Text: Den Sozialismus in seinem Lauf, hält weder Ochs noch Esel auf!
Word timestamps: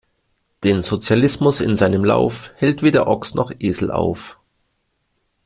Den 0.63 0.81
Sozialismus 0.81 1.61
in 1.61 1.75
seinem 1.75 2.03
Lauf, 2.03 2.53
hält 2.55 2.81
weder 2.81 3.05
Ochs 3.05 3.35
noch 3.35 3.51
Esel 3.59 3.91
auf! 3.91 4.39